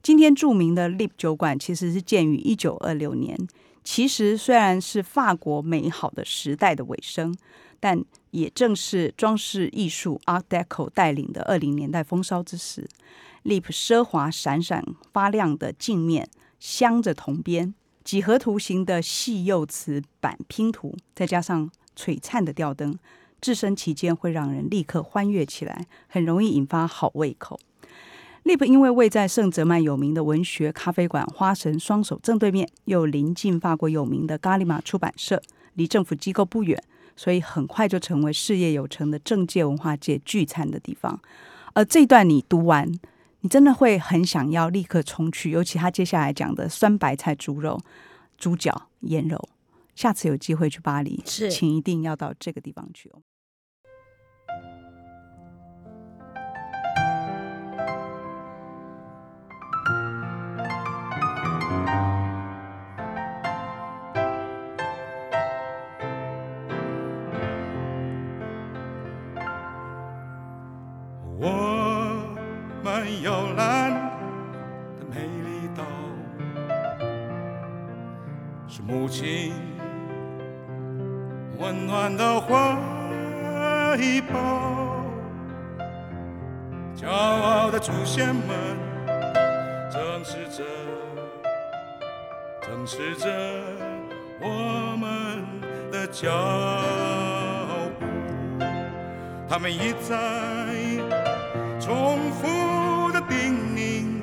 [0.02, 3.38] 今天著名的 Lip 酒馆其实是建于一九二六年。
[3.84, 7.32] 其实虽然是法国美好的时代的尾声，
[7.78, 12.88] 但也正是装饰艺术 Art Deco 带领的二零年代风骚之时。
[13.48, 16.28] Lip 奢华、闪闪发亮的镜面，
[16.60, 17.72] 镶着铜边，
[18.04, 22.98] 几何图形的细釉瓷板拼图，再加上璀璨的吊灯，
[23.40, 27.58] 置身其间会让人立刻欢悦起来，很容易引发好胃口。
[28.44, 36.78] Lip 因为位在圣泽曼有名的文学咖啡馆花神双手正对面，又临近法国有名的咖利玛出版社，离政府机构不远，
[37.16, 41.18] 所以很快就成为事业有成的政界文化界聚餐的地方。
[41.72, 42.92] 而这段你读完。
[43.40, 47.80] 你真的会很想要立刻冲去，尤其他接下来讲的酸白菜猪肉、
[48.36, 49.48] 猪脚、腌肉。
[49.94, 53.20] 下次有机会去巴黎，是，请一定要到这个地方去哦。
[78.88, 79.52] 母亲
[81.58, 82.74] 温暖的怀
[84.32, 85.04] 抱。
[86.96, 88.48] 骄傲的祖先们，
[89.90, 90.64] 正视着，
[92.62, 93.28] 正视着
[94.40, 95.44] 我们
[95.92, 96.30] 的脚
[98.00, 98.06] 步，
[99.46, 100.16] 他们一再
[101.78, 103.20] 重复的。
[103.28, 104.22] 叮咛，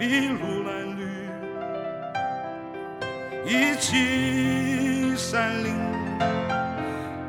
[0.00, 0.89] 筚路来，
[3.50, 5.74] 一起山林，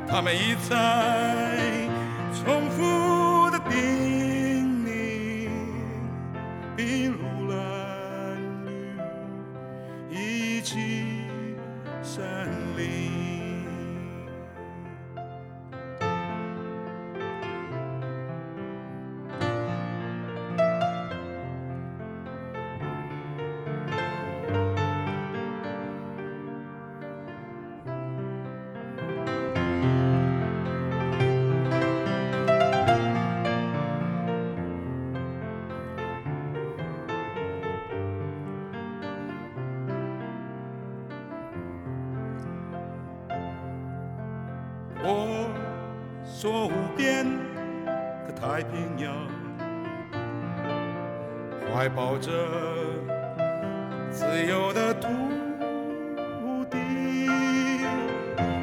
[0.06, 0.76] 他们一再
[2.44, 2.91] 重复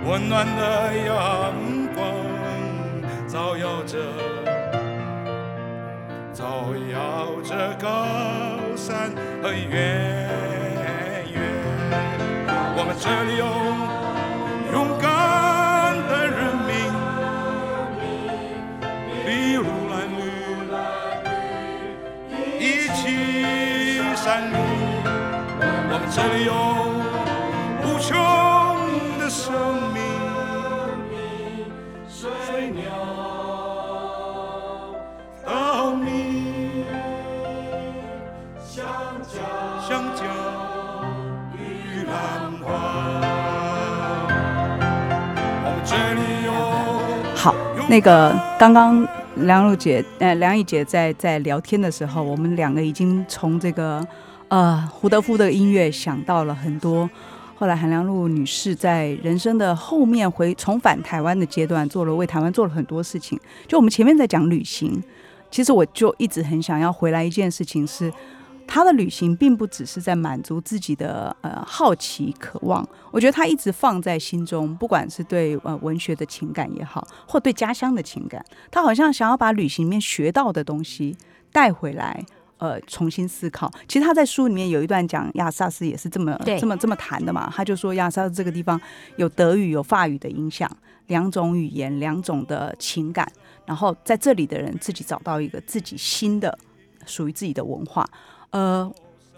[0.09, 1.53] 温暖的阳
[1.93, 2.03] 光
[3.27, 3.99] 照耀着，
[6.33, 7.87] 照耀着高
[8.75, 9.11] 山
[9.43, 9.69] 和原
[11.29, 11.37] 野。
[12.75, 13.45] 我们这里有
[14.73, 15.05] 勇敢
[16.09, 16.69] 的人民，
[19.23, 20.19] 筚路蓝缕，
[22.59, 22.97] 一起
[24.15, 24.57] 山路。
[25.91, 26.49] 我们这里有
[47.89, 49.05] 那个刚刚
[49.37, 54.05] 梁璐姐，呃，梁毅姐在在聊天的时候，我们两个已经从这个
[54.47, 57.09] 呃胡德夫的音乐想到了很多。
[57.55, 63.39] 后来韩良露女士在人生的后面回重返台湾的阶段，做了为台湾做了很多事情。
[63.67, 65.03] 就我们前面在讲旅行，
[65.49, 68.13] 其实我就一直很想要回来一件事情是。
[68.71, 81.17] 他的旅行并不只是在满足自己的呃好奇渴望，我觉得他一直放在心中，不管是对呃文学的情感也好，或对家乡的情感，他好像想要把旅行里面学到的东西
[81.51, 82.23] 带回来，
[82.57, 83.71] 呃，重新思考。
[83.87, 88.79] 其实他在书里面有一段讲亚萨斯也是这么这么这么谈的嘛，他就说亚萨斯这个地方
[89.15, 90.69] 有德语有法语的影响，
[91.07, 93.27] 两种语言两种的情感，
[93.65, 96.55] 然后在这里的人自己找到一个自己新的
[97.07, 98.07] 属于自己的文化。
[98.51, 98.91] 呃，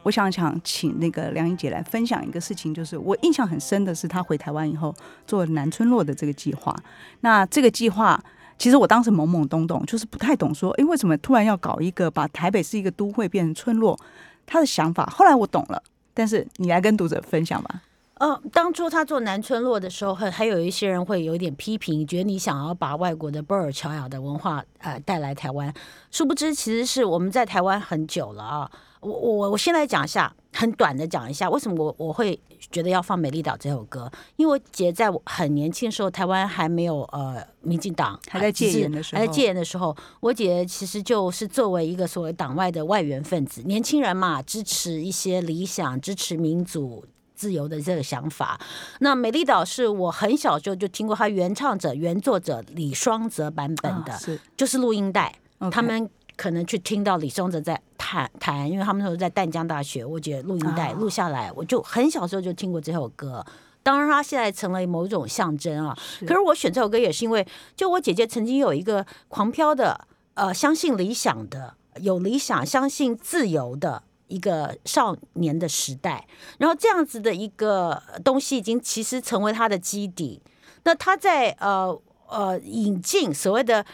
[0.04, 4.94] 我想想请那个梁英姐来分享一个事情，就是我印象很深的是，她回台湾以后
[5.28, 6.76] 做南村落的这个计划。
[7.20, 8.22] 那这个计划，
[8.58, 14.00] 其实我当时懵懵懂懂，就是不太懂，说，哎，为什么突然要搞一个把台北是一个都会变成村落？
[14.46, 15.82] 他的想法，后来我懂了。
[16.14, 17.82] 但是你来跟读者分享吧。
[18.22, 25.74] 呃，当初他做南村落的时候，还还有一些人会有点批评，觉得你想要把外国的波尔乔亚的文化呃带来台湾，
[26.12, 28.72] 殊不知其实是我们在台湾很久了啊。
[29.00, 34.08] 我我我先来讲一下，很短的讲一下，为什么我我会觉得要放《美丽岛》这首歌？
[34.36, 47.04] 因为我姐在我很年轻的时候，台湾还没有呃民进党还在戒严的时候，还在戒严的时候，我姐其实就是作为一个所谓党外的外援分子，年轻人嘛，支持一些理想，支持民主
[47.42, 48.60] 自由的这个想法。
[49.00, 55.34] 那《美丽岛》是我很小时候就听过，他原唱者、原作者李双泽版本的，是就是录音带
[55.72, 56.08] 他们。
[56.38, 63.46] 可能去听到李双泽在弹弹，因为他们那时候在淡江大学，我觉得录音带啊录下来，我就很小时候就听过这首歌。
[63.84, 65.96] 当然，它现在成了某种象征啊。
[66.26, 74.02] 可是我选这首歌也是因为，就我姐姐曾经有一个狂飘的，呃，相信理想的，有理想、相信自由的
[74.32, 76.26] 一个少年的时代。
[76.58, 80.42] 然后这样子的一个东西，已经其实成为他的基底。
[80.84, 83.86] 那他在呃呃引进所谓的。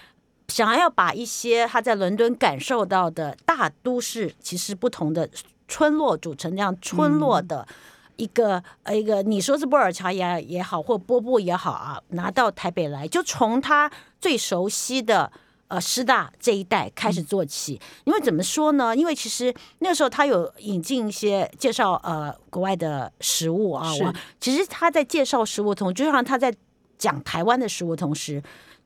[0.50, 5.30] 想要把一些他在伦敦感受到的大都市，其实不同的
[5.68, 7.68] 村落组成这样村落的
[8.16, 15.30] 一个、呃一个，你说是波尔乔亚也好，或波波也好啊，拿到台北来，就从他最熟悉的
[15.68, 17.80] 呃师大这一代开始做起。
[18.06, 18.96] 因为怎么说呢？
[18.96, 26.54] 因为其实那个时候他有引进一些介绍呃国外的食物啊，是我其实他在介绍食物同，就像他在
[26.98, 28.42] 讲台湾的食物同时。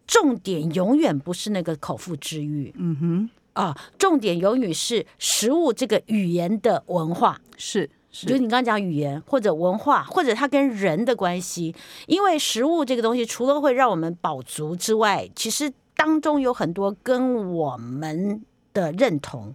[0.07, 11.73] 重点永远不是那个口腹之欲，嗯哼，啊，重点永远是食物这个语言的文化，是就是你刚刚讲语言或者文化，或者它跟人的关系。
[12.07, 15.71] 因为食物这个东西，除了会让我们饱足之外，其实
[16.03, 18.43] 当中有很多跟我们
[18.73, 19.53] 的认同。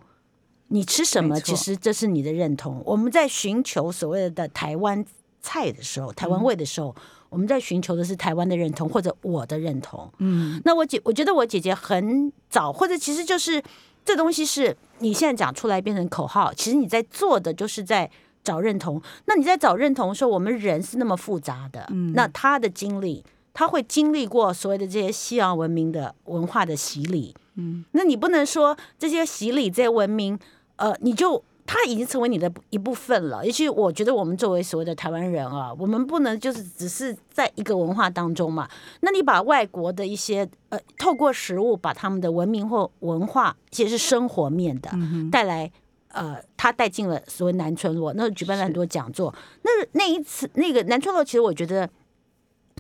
[0.68, 2.80] 你吃什么，其实这是你的认同。
[2.84, 5.04] 我们在寻求所谓的台湾
[5.40, 6.94] 菜的时候，台湾味的时候，
[7.28, 10.08] 我们在寻求的是台湾的认同或者我的认同。
[10.18, 13.60] 嗯，那我姐，我觉得我姐姐很早，或者其实就是
[14.04, 18.08] 这东西是你现在讲出来变成口号，其实你在做的就是在
[18.44, 19.02] 找认同。
[19.24, 23.24] 那你在找认同的时候，我们人是那么复杂的，嗯那他的经历，
[23.56, 30.38] 他会经历过所谓的这些西洋文明的文化的洗礼，嗯，那你不能说这些洗礼、这些文明，
[30.76, 31.42] 呃，你就。
[31.68, 38.68] 它已经成为你的一部分了，尤其我觉得我们作为所谓的台湾人啊，我们不能就是只是在一个文化当中嘛。
[39.00, 44.92] 那你把外国的一些呃，透过食物把他们的文明或文化，其实是生活面的
[45.32, 45.68] 带来，
[46.12, 49.34] 呃，他带进了所谓南村落，那举办了很多讲座。
[49.62, 51.90] 那那一次那个南村落，其实我觉得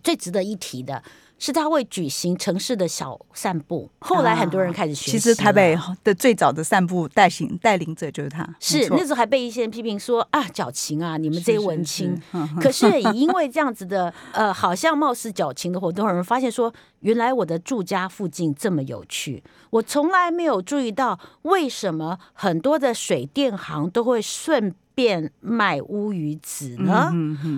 [0.02, 1.02] 最值得一提的
[1.38, 3.90] 是他会举行城市的小散步。
[3.98, 5.10] 后来很多人开始学。
[5.10, 8.48] 其实台北的最早的散步带行带领者就是他。
[8.58, 12.18] 是那时候还被一些人批评说啊矫情啊，你们这些文青。
[12.60, 19.42] 可是也 因为这样子的呃，好像貌似矫情的活动，有人发现说，原来我的住家附近这么有趣。
[19.70, 24.74] 我从来没有注意到为什么很多的水电行都会顺。
[24.96, 27.12] 变卖乌鱼子呢？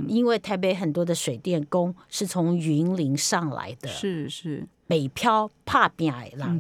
[0.09, 6.59] 因为台北很多的水电工是从云林上来的，是是北漂怕变矮狼，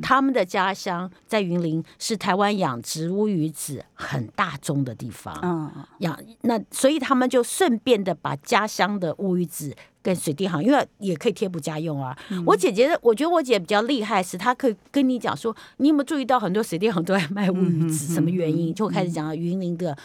[0.00, 5.36] 他们的家乡在云林，是台湾养殖乌鱼子很大宗的地方。
[5.42, 5.68] 嗯，
[5.98, 12.16] 养那所以他们就顺便的把家乡的乌鱼子跟水电行，因为也可以贴补家用啊。
[12.46, 18.14] 我姐姐，我觉得我姐比较厉害，是她可以跟你讲说，你有没有注意到很多水电行都在卖乌鱼子？
[18.14, 18.72] 什么原因？
[18.72, 19.96] 就开始讲到云林的。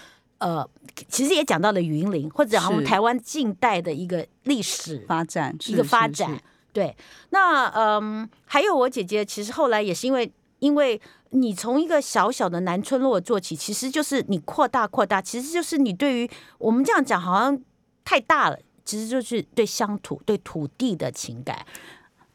[0.46, 0.70] 呃，
[1.10, 6.40] 其实也讲到了云林，或者我们台湾近代的一个历史发展，一个发展。
[6.72, 6.96] 对，
[7.32, 16.30] 那嗯，还有我姐姐，其实后来也是因为，因为你从一个小小的南村落做起，其实就是你扩大扩大，其实就是你对于
[16.60, 17.60] 我们这样讲好像
[18.04, 21.66] 太大了，其实就是对乡土、对土地的情感。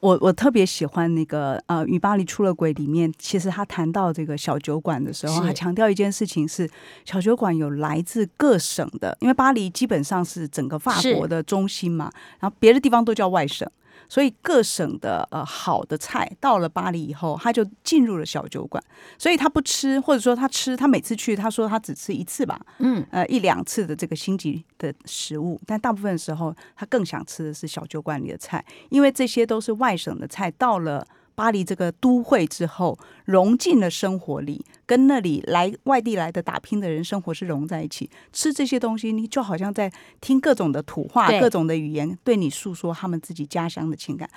[0.01, 6.69] 我我特别喜欢那个呃，与巴黎出了轨里面，其实他谈到这个小酒馆的时候，他强调一件事情是，
[7.05, 13.71] 小酒馆有来自各省的，因为巴黎基本上是整个法国的中心嘛，然后别的地方都叫外省。
[14.11, 18.83] 所以各省的呃好的菜到了巴黎以后，他就进入了小酒馆。
[19.17, 31.07] 所以他不吃，或者说他吃，他每次去他说他只吃一次吧，嗯，呃一两次的这个星级的食物，但大部分的时候他更想吃的是小酒馆里的菜，因为这些都是外省的菜到了。
[31.41, 38.11] 巴黎这个都会之后融进了生活里，跟那里来外地来的打拼的人生活是融在一起。
[38.31, 44.29] 吃这些东西，你就好像在听各种的土话、各种的语言，对你诉说他们自己家乡的情感。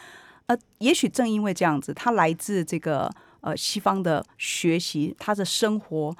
[0.46, 6.16] 呃，也许正因为这样子，他来自这个呃西方的学习，他的生活，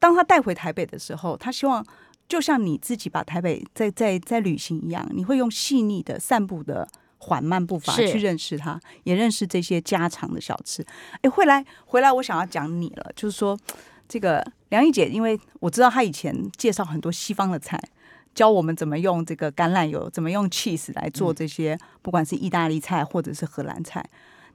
[0.00, 1.86] 当他带回台北的时候，他希望
[2.28, 6.88] 就像你自己把台北在在在旅行一样，你会用细腻的散步的。
[7.22, 10.84] 缓慢步伐去认识他，也认识这些家常的小吃。
[11.20, 13.56] 哎，回来回来，我想要讲你了，就是说
[14.08, 17.78] 这个梁毅姐，因为我知道她以前介绍很多西方的菜，
[18.34, 24.04] 教我们怎么用这个橄榄油，怎么用 cheese 来做这些，不管是意大利菜或者是荷兰菜。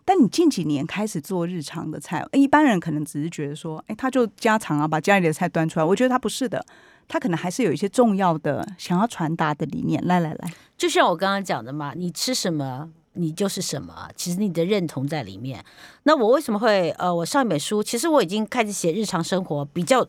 [0.04, 5.86] 但你近几年开始做日常的菜，一般人可能只是觉得说，哎，他就家常啊，把家里的菜端出来。
[5.86, 6.66] 我觉得他不是的。
[7.08, 10.06] 他可能还是有一些重要的想要传达的理念。
[10.06, 14.10] 来来来，就像我刚刚讲的嘛，你吃什么，你就是什么。
[14.16, 15.64] 其实你的认同在里面。
[16.04, 20.06] 那我为什么会呃，我上一本书，其实我已经开始写日常生活，比较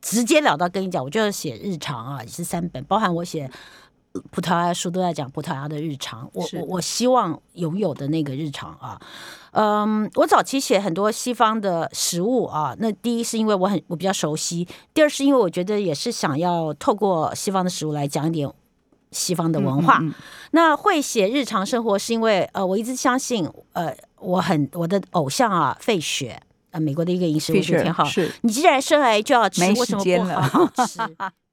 [0.00, 3.50] 直截了当跟你讲，我就要写日常啊，也是三本，包含我写
[4.30, 6.28] 葡萄牙书都在讲葡萄牙的日常。
[6.32, 9.00] 我我我希望拥有的那个日常啊。
[9.52, 18.48] 嗯，我早期写很多西方的食物啊，那第一是因为我很我比较熟悉，第二是因为我觉得也是想要透过西方的食物来讲一点
[19.10, 20.00] 西方的文化。
[20.52, 26.40] 那会写日常生活是因为呃，我一直相信呃，我很我的偶像啊，费雪，
[26.70, 28.04] 呃，美国的一个饮食我觉得挺好。
[28.04, 31.00] 是，你既然生来就要吃，为什么不好好吃？